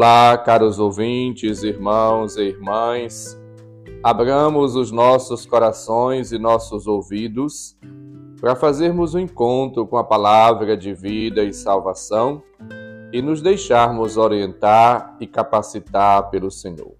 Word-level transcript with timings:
Olá, 0.00 0.38
caros 0.38 0.78
ouvintes, 0.78 1.64
irmãos 1.64 2.36
e 2.36 2.42
irmãs. 2.42 3.36
Abramos 4.00 4.76
os 4.76 4.92
nossos 4.92 5.44
corações 5.44 6.30
e 6.30 6.38
nossos 6.38 6.86
ouvidos 6.86 7.76
para 8.40 8.54
fazermos 8.54 9.16
um 9.16 9.18
encontro 9.18 9.84
com 9.88 9.96
a 9.96 10.04
palavra 10.04 10.76
de 10.76 10.94
vida 10.94 11.42
e 11.42 11.52
salvação 11.52 12.40
e 13.12 13.20
nos 13.20 13.42
deixarmos 13.42 14.16
orientar 14.16 15.16
e 15.18 15.26
capacitar 15.26 16.30
pelo 16.30 16.48
Senhor. 16.48 16.94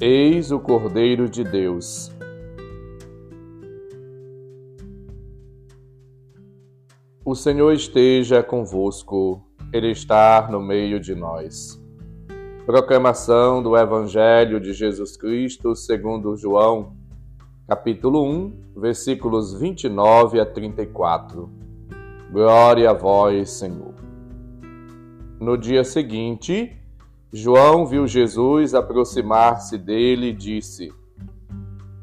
Eis 0.00 0.50
o 0.50 0.58
Cordeiro 0.58 1.28
de 1.28 1.44
Deus 1.44 2.10
O 7.22 7.34
Senhor 7.34 7.74
esteja 7.74 8.42
convosco, 8.42 9.44
Ele 9.74 9.90
está 9.90 10.48
no 10.50 10.58
meio 10.58 10.98
de 10.98 11.14
nós. 11.14 11.78
Proclamação 12.64 13.62
do 13.62 13.76
Evangelho 13.76 14.58
de 14.58 14.72
Jesus 14.72 15.18
Cristo 15.18 15.76
segundo 15.76 16.34
João, 16.34 16.96
capítulo 17.68 18.24
1, 18.24 18.72
versículos 18.74 19.52
29 19.52 20.40
a 20.40 20.46
34. 20.46 21.50
Glória 22.32 22.88
a 22.88 22.94
vós, 22.94 23.50
Senhor. 23.50 23.94
No 25.38 25.58
dia 25.58 25.84
seguinte, 25.84 26.74
João 27.30 27.84
viu 27.84 28.06
Jesus 28.06 28.74
aproximar-se 28.74 29.76
dele 29.76 30.28
e 30.28 30.32
disse: 30.32 30.90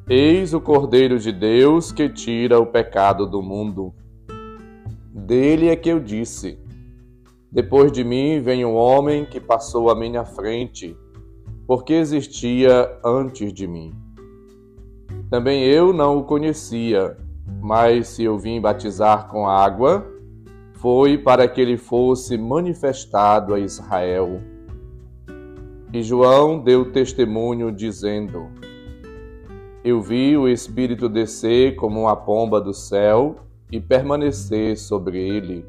Eis 0.07 0.53
o 0.53 0.61
Cordeiro 0.61 1.17
de 1.17 1.31
Deus 1.31 1.91
que 1.91 2.07
tira 2.07 2.59
o 2.59 2.67
pecado 2.67 3.25
do 3.25 3.41
mundo. 3.41 3.95
Dele 5.17 5.69
é 5.69 5.75
que 5.75 5.89
eu 5.89 5.99
disse: 5.99 6.59
Depois 7.51 7.91
de 7.91 8.03
mim 8.03 8.39
vem 8.39 8.63
um 8.63 8.75
homem 8.75 9.25
que 9.25 9.39
passou 9.39 9.89
à 9.89 9.95
minha 9.95 10.23
frente, 10.23 10.95
porque 11.65 11.93
existia 11.93 12.99
antes 13.03 13.51
de 13.51 13.65
mim. 13.65 13.95
Também 15.27 15.63
eu 15.63 15.91
não 15.91 16.19
o 16.19 16.23
conhecia, 16.23 17.17
mas 17.59 18.09
se 18.09 18.23
eu 18.23 18.37
vim 18.37 18.61
batizar 18.61 19.27
com 19.27 19.47
água, 19.47 20.05
foi 20.73 21.17
para 21.17 21.47
que 21.47 21.59
ele 21.59 21.77
fosse 21.77 22.37
manifestado 22.37 23.55
a 23.55 23.59
Israel. 23.59 24.39
E 25.91 26.03
João 26.03 26.59
deu 26.59 26.91
testemunho, 26.91 27.71
dizendo: 27.71 28.51
Eu 29.83 29.99
vi 29.99 30.37
o 30.37 30.47
Espírito 30.47 31.09
descer 31.09 31.75
como 31.75 32.01
uma 32.01 32.15
pomba 32.15 32.61
do 32.61 32.71
céu 32.71 33.46
e 33.71 33.79
permanecer 33.79 34.77
sobre 34.77 35.19
ele. 35.19 35.65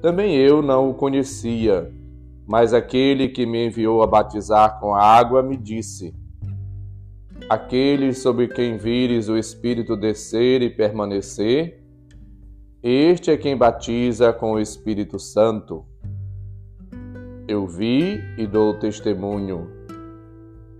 Também 0.00 0.36
eu 0.36 0.62
não 0.62 0.90
o 0.90 0.94
conhecia, 0.94 1.92
mas 2.46 2.74
aquele 2.74 3.28
que 3.28 3.46
me 3.46 3.66
enviou 3.66 4.02
a 4.02 4.06
batizar 4.06 4.80
com 4.80 4.94
água 4.94 5.42
me 5.42 5.56
disse: 5.56 6.14
Aquele 7.48 8.12
sobre 8.12 8.48
quem 8.48 8.76
vires 8.76 9.28
o 9.28 9.36
Espírito 9.36 9.96
descer 9.96 10.62
e 10.62 10.70
permanecer, 10.70 11.82
este 12.82 13.30
é 13.30 13.36
quem 13.36 13.56
batiza 13.56 14.32
com 14.32 14.52
o 14.52 14.60
Espírito 14.60 15.18
Santo. 15.18 15.86
Eu 17.46 17.66
vi 17.66 18.20
e 18.36 18.44
dou 18.46 18.74
testemunho. 18.78 19.70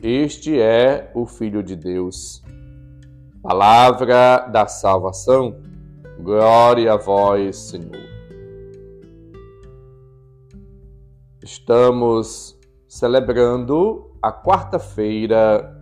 Este 0.02 0.58
é 0.58 1.12
o 1.14 1.26
Filho 1.26 1.62
de 1.62 1.76
Deus. 1.76 2.42
Palavra 3.42 4.46
da 4.52 4.68
salvação, 4.68 5.56
glória 6.20 6.92
a 6.92 6.96
vós, 6.96 7.56
Senhor. 7.56 7.90
Estamos 11.42 12.56
celebrando 12.86 14.12
a 14.22 14.32
quarta-feira 14.32 15.76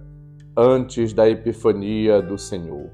antes 0.56 1.12
da 1.12 1.28
Epifania 1.28 2.22
do 2.22 2.38
Senhor. 2.38 2.90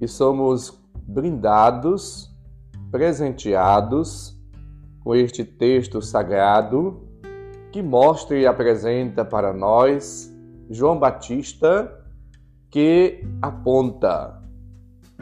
E 0.00 0.06
somos 0.06 0.80
brindados, 1.02 2.30
presenteados 2.92 4.40
com 5.02 5.12
este 5.12 5.44
texto 5.44 6.00
sagrado 6.00 7.02
que 7.72 7.82
mostra 7.82 8.38
e 8.38 8.46
apresenta 8.46 9.24
para 9.24 9.52
nós 9.52 10.32
João 10.70 10.96
Batista 11.00 11.98
que 12.72 13.22
aponta, 13.42 14.42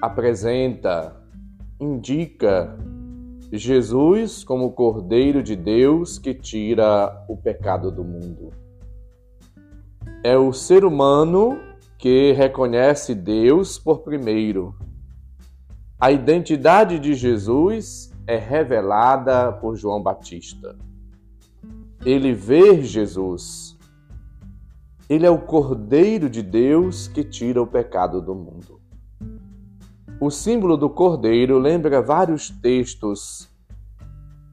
apresenta, 0.01 1.21
indica 1.81 2.79
Jesus 3.53 4.45
como 4.45 4.67
o 4.67 4.73
Cordeiro 4.73 5.43
de 5.43 5.57
Deus 5.57 6.17
que 6.17 6.33
tira 6.33 7.25
o 7.29 7.37
pecado 7.37 7.91
do 7.91 8.05
mundo. 8.05 8.51
É 10.23 10.39
o 10.39 10.53
ser 10.53 10.85
humano 10.85 11.59
que 11.99 12.31
reconhece 12.33 13.17
Deus 13.17 13.81
por 13.81 14.03
primeiro. 14.03 14.73
A 15.99 16.13
identidade 16.13 17.01
de 17.01 17.15
Jesus 17.15 18.13
é 18.29 18.37
revelada 18.37 19.51
por 19.51 19.75
João 19.75 20.01
Batista. 20.01 20.79
Ele 22.07 22.33
vê 22.33 22.81
Jesus 22.81 23.70
ele 25.11 25.27
é 25.27 25.31
o 25.31 25.39
Cordeiro 25.39 26.31
de 26.31 26.41
Deus 26.41 27.09
que 27.09 27.25
tira 27.25 27.61
o 27.61 27.67
pecado 27.67 28.23
do 28.23 28.33
mundo. 28.33 28.81
O 30.21 30.31
símbolo 30.31 30.77
do 30.77 30.89
cordeiro 30.89 31.59
lembra 31.59 32.01
vários 32.01 32.49
textos. 32.49 33.49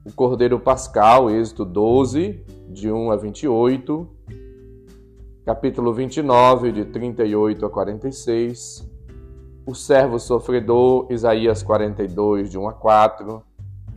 O 0.03 0.11
cordeiro 0.11 0.59
pascal, 0.59 1.29
Êxodo 1.29 1.63
12, 1.63 2.43
de 2.69 2.91
1 2.91 3.11
a 3.11 3.15
28, 3.15 4.07
capítulo 5.45 5.93
29, 5.93 6.71
de 6.71 6.85
38 6.85 7.63
a 7.63 7.69
46, 7.69 8.89
o 9.63 9.75
servo 9.75 10.17
sofredor, 10.17 11.05
Isaías 11.11 11.61
42, 11.61 12.49
de 12.49 12.57
1 12.57 12.67
a 12.67 12.73
4, 12.73 13.43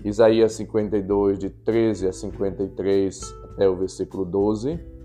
Isaías 0.05 0.53
52, 0.53 1.39
de 1.39 1.49
13 1.49 2.09
a 2.09 2.13
53 2.13 3.35
até 3.45 3.67
o 3.67 3.77
versículo 3.77 4.27
12 4.27 5.00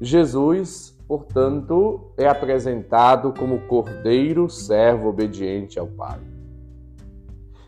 Jesus, 0.00 0.96
portanto, 1.06 2.12
é 2.16 2.26
apresentado 2.26 3.34
como 3.38 3.66
Cordeiro 3.66 4.48
servo 4.48 5.08
obediente 5.08 5.78
ao 5.78 5.86
Pai. 5.86 6.20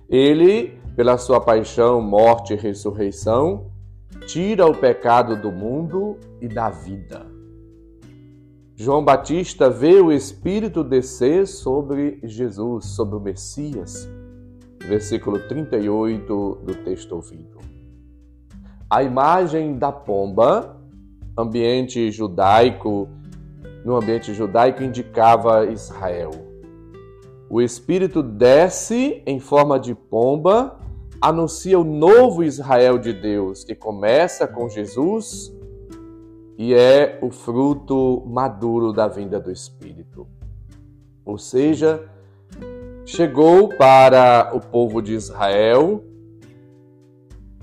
Ele, 0.09 0.79
pela 0.97 1.19
sua 1.19 1.41
paixão, 1.41 2.01
morte 2.01 2.55
e 2.55 2.57
ressurreição, 2.57 3.71
tira 4.27 4.67
o 4.67 4.75
pecado 4.75 5.37
do 5.37 5.53
mundo 5.53 6.17
e 6.41 6.49
da 6.49 6.71
vida. 6.71 7.27
João 8.75 9.05
Batista 9.05 9.69
vê 9.69 10.01
o 10.01 10.11
Espírito 10.11 10.83
descer 10.83 11.47
sobre 11.47 12.19
Jesus, 12.25 12.87
sobre 12.87 13.17
o 13.17 13.21
Messias. 13.21 14.09
Versículo 14.81 15.39
38 15.47 16.61
do 16.65 16.75
texto 16.77 17.13
ouvido. 17.13 17.59
A 18.91 19.03
imagem 19.03 19.79
da 19.79 19.93
pomba 19.93 20.82
ambiente 21.37 22.11
judaico, 22.11 23.09
no 23.85 23.97
ambiente 23.97 24.35
judaico 24.35 24.83
indicava 24.83 25.67
Israel. 25.67 26.31
O 27.49 27.61
Espírito 27.61 28.23
desce 28.23 29.23
em 29.27 29.39
forma 29.39 29.79
de 29.79 29.95
pomba, 29.95 30.79
anuncia 31.21 31.79
o 31.79 31.85
novo 31.85 32.43
Israel 32.43 32.99
de 32.99 33.13
Deus, 33.13 33.65
que 33.65 33.75
começa 33.75 34.47
com 34.47 34.69
Jesus 34.69 35.53
e 36.57 36.75
é 36.75 37.19
o 37.23 37.31
fruto 37.31 38.23
maduro 38.27 38.93
da 38.93 39.09
vinda 39.09 39.41
do 39.41 39.51
Espírito. 39.51 40.27
Ou 41.25 41.39
seja, 41.39 42.09
chegou 43.05 43.69
para 43.69 44.51
o 44.55 44.61
povo 44.61 45.01
de 45.01 45.15
Israel 45.15 46.05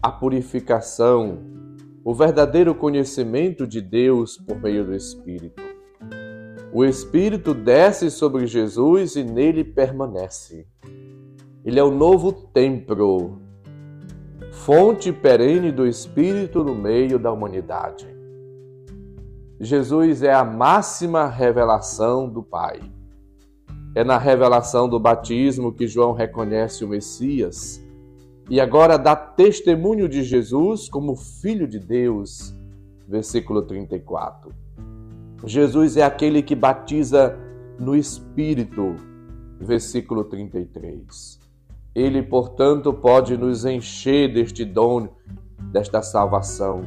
a 0.01 0.11
purificação 0.11 1.58
o 2.03 2.13
verdadeiro 2.13 2.73
conhecimento 2.73 3.67
de 3.67 3.81
Deus 3.81 4.37
por 4.37 4.59
meio 4.61 4.85
do 4.85 4.95
Espírito. 4.95 5.61
O 6.71 6.85
Espírito 6.85 7.53
desce 7.53 8.09
sobre 8.09 8.45
Jesus 8.45 9.15
e 9.15 9.23
nele 9.23 9.63
permanece. 9.63 10.67
Ele 11.65 11.79
é 11.79 11.83
o 11.83 11.91
novo 11.91 12.31
templo, 12.31 13.41
fonte 14.51 15.11
perene 15.11 15.71
do 15.71 15.85
Espírito 15.85 16.63
no 16.63 16.73
meio 16.73 17.19
da 17.19 17.31
humanidade. 17.31 18.07
Jesus 19.59 20.23
é 20.23 20.33
a 20.33 20.45
máxima 20.45 21.27
revelação 21.27 22.29
do 22.29 22.41
Pai. 22.41 22.79
É 23.93 24.03
na 24.03 24.17
revelação 24.17 24.87
do 24.87 24.99
batismo 24.99 25.73
que 25.73 25.87
João 25.87 26.13
reconhece 26.13 26.85
o 26.85 26.87
Messias 26.87 27.83
e 28.49 28.59
agora 28.59 28.97
dá 28.97 29.15
testemunho 29.15 30.09
de 30.09 30.23
Jesus 30.23 30.89
como 30.89 31.15
Filho 31.15 31.67
de 31.67 31.77
Deus. 31.77 32.55
Versículo 33.07 33.61
34. 33.61 34.51
Jesus 35.45 35.97
é 35.97 36.03
aquele 36.03 36.41
que 36.41 36.55
batiza 36.55 37.37
no 37.79 37.95
Espírito. 37.95 38.95
Versículo 39.59 40.23
33. 40.23 41.39
Ele, 41.93 42.23
portanto, 42.23 42.91
pode 42.91 43.37
nos 43.37 43.65
encher 43.65 44.33
deste 44.33 44.65
dom, 44.65 45.09
desta 45.71 46.01
salvação. 46.01 46.81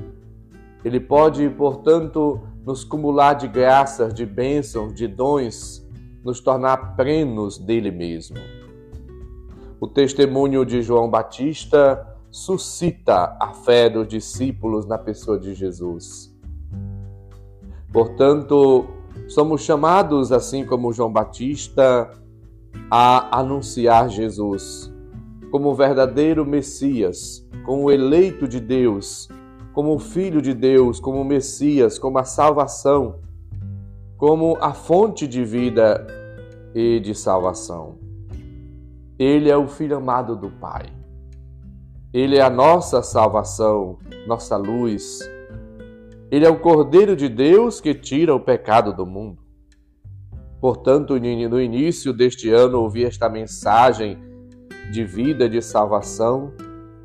Ele 0.84 0.98
pode, 0.98 1.48
portanto, 1.50 2.40
nos 2.64 2.82
cumular 2.82 3.34
de 3.34 3.46
graças, 3.46 4.12
de 4.12 4.26
bênçãos, 4.26 4.94
de 4.94 5.06
dons, 5.06 5.86
nos 6.24 6.40
tornar 6.40 6.96
plenos 6.96 7.56
dele 7.58 7.90
mesmo. 7.90 8.36
O 9.82 9.88
testemunho 9.88 10.64
de 10.64 10.80
João 10.80 11.10
Batista 11.10 12.06
suscita 12.30 13.36
a 13.40 13.52
fé 13.52 13.90
dos 13.90 14.06
discípulos 14.06 14.86
na 14.86 14.96
pessoa 14.96 15.36
de 15.36 15.54
Jesus. 15.54 16.32
Portanto, 17.92 18.86
somos 19.26 19.62
chamados, 19.62 20.30
assim 20.30 20.64
como 20.64 20.92
João 20.92 21.12
Batista, 21.12 22.08
a 22.88 23.40
anunciar 23.40 24.08
Jesus 24.08 24.88
como 25.50 25.74
verdadeiro 25.74 26.46
Messias, 26.46 27.44
como 27.66 27.86
o 27.86 27.90
eleito 27.90 28.46
de 28.46 28.60
Deus, 28.60 29.28
como 29.72 29.98
Filho 29.98 30.40
de 30.40 30.54
Deus, 30.54 31.00
como 31.00 31.24
Messias, 31.24 31.98
como 31.98 32.20
a 32.20 32.24
salvação, 32.24 33.16
como 34.16 34.56
a 34.60 34.72
fonte 34.74 35.26
de 35.26 35.42
vida 35.44 36.06
e 36.72 37.00
de 37.00 37.16
salvação. 37.16 38.01
Ele 39.22 39.48
é 39.48 39.56
o 39.56 39.68
Filho 39.68 39.98
amado 39.98 40.34
do 40.34 40.50
Pai. 40.50 40.86
Ele 42.12 42.38
é 42.38 42.42
a 42.42 42.50
nossa 42.50 43.04
salvação, 43.04 43.96
nossa 44.26 44.56
luz. 44.56 45.20
Ele 46.28 46.44
é 46.44 46.50
o 46.50 46.58
Cordeiro 46.58 47.14
de 47.14 47.28
Deus 47.28 47.80
que 47.80 47.94
tira 47.94 48.34
o 48.34 48.40
pecado 48.40 48.92
do 48.92 49.06
mundo. 49.06 49.40
Portanto, 50.60 51.14
no 51.20 51.60
início 51.60 52.12
deste 52.12 52.50
ano, 52.50 52.80
ouvi 52.80 53.04
esta 53.04 53.28
mensagem 53.28 54.18
de 54.90 55.04
vida, 55.04 55.48
de 55.48 55.62
salvação, 55.62 56.52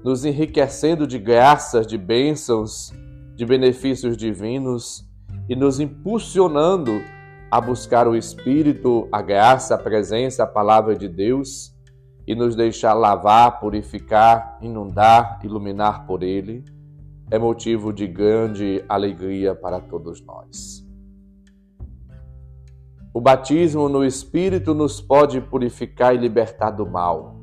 nos 0.04 0.25
enriquecendo 0.25 1.06
de 1.06 1.20
graças, 1.20 1.86
de 1.86 2.00
bênçãos, 2.00 2.92
de 3.36 3.46
benefícios 3.46 4.18
divinos 4.18 5.08
e 5.48 5.56
nos 5.56 5.80
impulsionando 5.80 7.00
a 7.52 7.62
buscar 7.62 8.08
o 8.08 8.16
Espírito, 8.16 9.08
a 9.12 9.22
graça, 9.22 9.75
a 9.75 9.78
presença, 9.78 10.46
a 10.46 10.48
palavra 10.48 10.96
de 10.96 11.08
Deus 11.08 11.76
e 12.27 12.35
nos 12.35 12.56
deixar 12.56 12.94
lavar, 12.94 13.59
purificar, 13.59 14.57
inundar, 14.62 15.39
iluminar 15.44 16.06
por 16.06 16.21
Ele, 16.21 16.65
é 17.31 17.39
motivo 17.39 17.94
de 17.94 18.06
grande 18.06 18.83
alegria 18.89 19.56
para 19.56 19.79
todos 19.79 20.21
nós. 20.21 20.85
O 23.13 23.21
batismo 23.21 23.88
no 23.88 24.03
Espírito 24.03 24.75
nos 24.75 25.00
pode 25.00 25.39
purificar 25.39 26.13
e 26.13 26.18
libertar 26.18 26.71
do 26.71 26.85
mal. 26.85 27.38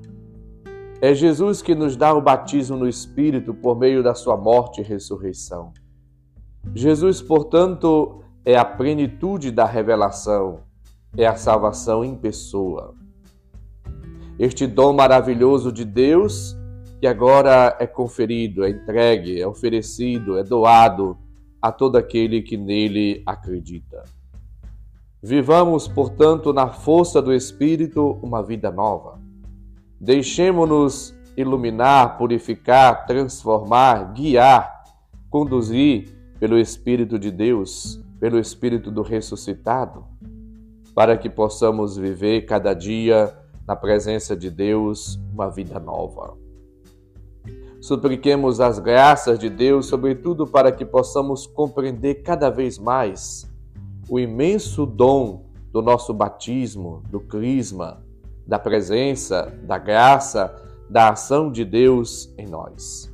É 1.00 1.14
Jesus 1.14 1.60
que 1.60 1.74
nos 1.74 1.96
dá 1.96 2.14
o 2.14 2.20
batismo 2.20 2.76
no 2.76 2.88
Espírito 2.88 3.52
por 3.54 3.76
meio 3.76 4.02
da 4.02 4.14
sua 4.14 4.36
morte 4.36 4.80
e 4.80 4.84
ressurreição. 4.84 5.72
Jesus, 6.74 7.20
portanto, 7.20 8.22
é 8.44 8.56
a 8.56 8.64
plenitude 8.64 9.50
da 9.50 9.64
revelação, 9.64 10.60
é 11.16 11.26
a 11.26 11.36
salvação 11.36 12.04
em 12.04 12.14
pessoa. 12.14 12.94
Este 14.38 14.66
dom 14.66 14.94
maravilhoso 14.94 15.70
de 15.70 15.84
Deus, 15.84 16.56
que 17.00 17.06
agora 17.06 17.76
é 17.78 17.86
conferido, 17.86 18.64
é 18.64 18.70
entregue, 18.70 19.40
é 19.40 19.46
oferecido, 19.46 20.36
é 20.36 20.42
doado 20.42 21.16
a 21.62 21.70
todo 21.70 21.96
aquele 21.96 22.42
que 22.42 22.56
nele 22.56 23.22
acredita. 23.24 24.02
Vivamos, 25.22 25.86
portanto, 25.86 26.52
na 26.52 26.68
força 26.68 27.22
do 27.22 27.32
Espírito 27.32 28.18
uma 28.22 28.42
vida 28.42 28.70
nova. 28.72 29.20
Deixemos-nos 30.00 31.14
iluminar, 31.36 32.18
purificar, 32.18 33.06
transformar, 33.06 34.12
guiar, 34.12 34.84
conduzir 35.30 36.12
pelo 36.40 36.58
Espírito 36.58 37.18
de 37.18 37.30
Deus, 37.30 38.02
pelo 38.18 38.38
Espírito 38.38 38.90
do 38.90 39.02
ressuscitado, 39.02 40.04
para 40.92 41.16
que 41.16 41.30
possamos 41.30 41.96
viver 41.96 42.42
cada 42.42 42.74
dia 42.74 43.43
na 43.66 43.74
presença 43.74 44.36
de 44.36 44.50
Deus 44.50 45.18
uma 45.32 45.48
vida 45.48 45.78
nova. 45.80 46.36
Supliquemos 47.80 48.60
as 48.60 48.78
graças 48.78 49.38
de 49.38 49.50
Deus, 49.50 49.86
sobretudo 49.86 50.46
para 50.46 50.72
que 50.72 50.84
possamos 50.84 51.46
compreender 51.46 52.22
cada 52.22 52.48
vez 52.48 52.78
mais 52.78 53.46
o 54.08 54.18
imenso 54.18 54.86
dom 54.86 55.44
do 55.70 55.82
nosso 55.82 56.14
batismo, 56.14 57.02
do 57.10 57.20
crisma, 57.20 58.02
da 58.46 58.58
presença, 58.58 59.52
da 59.64 59.76
graça, 59.76 60.54
da 60.88 61.10
ação 61.10 61.50
de 61.50 61.64
Deus 61.64 62.32
em 62.38 62.46
nós. 62.46 63.12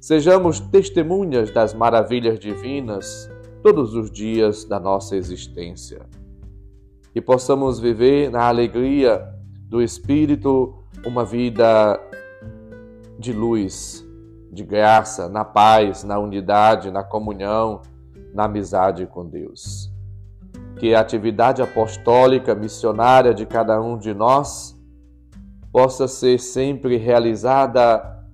Sejamos 0.00 0.60
testemunhas 0.60 1.50
das 1.50 1.72
maravilhas 1.72 2.38
divinas 2.38 3.30
todos 3.62 3.94
os 3.94 4.10
dias 4.10 4.64
da 4.64 4.78
nossa 4.78 5.16
existência. 5.16 6.04
E 7.14 7.20
possamos 7.22 7.80
viver 7.80 8.30
na 8.30 8.44
alegria 8.48 9.33
do 9.74 9.82
Espírito 9.82 10.72
uma 11.04 11.24
vida 11.24 12.00
de 13.18 13.32
luz, 13.32 14.06
de 14.52 14.62
graça, 14.62 15.28
na 15.28 15.44
paz, 15.44 16.04
na 16.04 16.16
unidade, 16.16 16.92
na 16.92 17.02
comunhão, 17.02 17.82
na 18.32 18.44
amizade 18.44 19.04
com 19.04 19.26
Deus. 19.26 19.92
Que 20.78 20.94
a 20.94 21.00
atividade 21.00 21.60
apostólica 21.60 22.54
missionária 22.54 23.34
de 23.34 23.44
cada 23.46 23.80
um 23.82 23.98
de 23.98 24.14
nós 24.14 24.80
possa 25.72 26.06
ser 26.06 26.38
sempre 26.38 26.96
realizada 26.96 28.24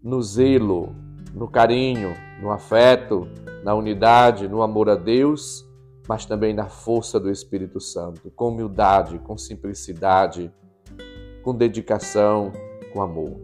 no 0.00 0.22
zelo, 0.22 0.94
no 1.34 1.48
carinho, 1.48 2.14
no 2.40 2.52
afeto, 2.52 3.26
na 3.64 3.74
unidade, 3.74 4.46
no 4.46 4.62
amor 4.62 4.88
a 4.88 4.94
Deus, 4.94 5.68
mas 6.08 6.24
também 6.24 6.54
na 6.54 6.68
força 6.68 7.18
do 7.18 7.28
Espírito 7.28 7.80
Santo, 7.80 8.30
com 8.36 8.50
humildade, 8.50 9.18
com 9.18 9.36
simplicidade, 9.36 10.48
com 11.46 11.54
dedicação, 11.54 12.50
com 12.92 13.00
amor. 13.00 13.36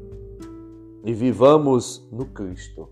E 1.04 1.12
vivamos 1.12 2.04
no 2.10 2.26
Cristo, 2.26 2.88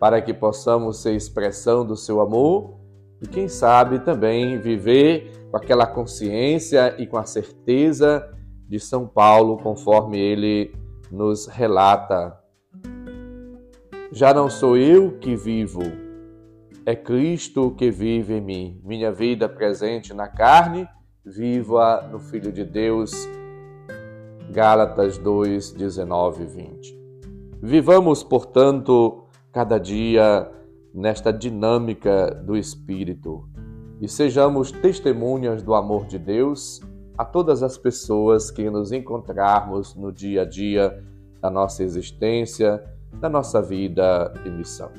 para 0.00 0.22
que 0.22 0.32
possamos 0.32 1.02
ser 1.02 1.14
expressão 1.14 1.84
do 1.84 1.94
seu 1.94 2.22
amor 2.22 2.80
e 3.20 3.26
quem 3.26 3.48
sabe 3.48 3.98
também 3.98 4.58
viver 4.58 5.30
com 5.50 5.58
aquela 5.58 5.86
consciência 5.86 6.96
e 6.98 7.06
com 7.06 7.18
a 7.18 7.26
certeza 7.26 8.26
de 8.66 8.80
São 8.80 9.06
Paulo, 9.06 9.58
conforme 9.58 10.18
ele 10.18 10.74
nos 11.12 11.46
relata. 11.46 12.34
Já 14.10 14.32
não 14.32 14.48
sou 14.48 14.74
eu 14.74 15.18
que 15.18 15.36
vivo, 15.36 15.82
é 16.86 16.96
Cristo 16.96 17.72
que 17.72 17.90
vive 17.90 18.32
em 18.32 18.40
mim. 18.40 18.80
Minha 18.82 19.12
vida 19.12 19.50
presente 19.50 20.14
na 20.14 20.28
carne, 20.28 20.88
viva 21.22 22.08
no 22.10 22.18
Filho 22.18 22.50
de 22.50 22.64
Deus. 22.64 23.28
Gálatas 24.54 25.18
2, 25.18 25.72
19 25.72 26.44
e 26.44 26.46
20. 26.46 27.00
Vivamos, 27.60 28.22
portanto, 28.22 29.24
cada 29.50 29.78
dia 29.78 30.48
nesta 30.94 31.32
dinâmica 31.32 32.32
do 32.32 32.56
Espírito 32.56 33.48
e 34.00 34.06
sejamos 34.06 34.70
testemunhas 34.70 35.60
do 35.60 35.74
amor 35.74 36.06
de 36.06 36.20
Deus 36.20 36.80
a 37.18 37.24
todas 37.24 37.64
as 37.64 37.76
pessoas 37.76 38.48
que 38.48 38.70
nos 38.70 38.92
encontrarmos 38.92 39.96
no 39.96 40.12
dia 40.12 40.42
a 40.42 40.44
dia 40.44 41.02
da 41.40 41.50
nossa 41.50 41.82
existência, 41.82 42.80
da 43.14 43.28
nossa 43.28 43.60
vida 43.60 44.32
e 44.46 44.50
missão. 44.50 44.92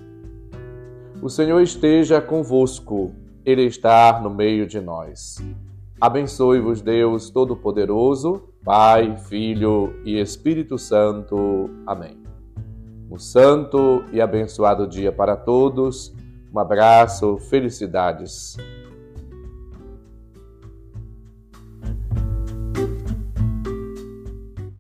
O 1.22 1.30
Senhor 1.30 1.62
esteja 1.62 2.20
convosco, 2.20 3.14
Ele 3.46 3.64
está 3.64 4.20
no 4.20 4.30
meio 4.30 4.68
de 4.68 4.82
nós. 4.82 5.38
Abençoe-vos, 6.00 6.82
Deus 6.82 7.30
Todo-Poderoso, 7.30 8.50
Pai, 8.64 9.16
Filho 9.16 9.96
e 10.04 10.20
Espírito 10.20 10.78
Santo. 10.78 11.70
Amém. 11.88 12.22
Um 13.10 13.18
santo 13.18 14.04
e 14.12 14.20
abençoado 14.20 14.88
dia 14.88 15.12
para 15.12 15.38
todos. 15.38 16.14
Um 16.54 16.60
abraço, 16.60 17.38
felicidades. 17.38 18.58